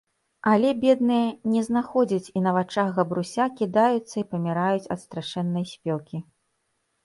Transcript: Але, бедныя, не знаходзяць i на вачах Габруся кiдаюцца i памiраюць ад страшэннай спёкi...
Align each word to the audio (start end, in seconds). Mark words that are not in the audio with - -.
Але, 0.51 0.69
бедныя, 0.83 1.27
не 1.55 1.61
знаходзяць 1.67 2.31
i 2.41 2.43
на 2.47 2.55
вачах 2.57 2.89
Габруся 2.97 3.47
кiдаюцца 3.61 4.15
i 4.25 4.27
памiраюць 4.35 4.91
ад 4.99 5.07
страшэннай 5.07 5.73
спёкi... 5.77 6.17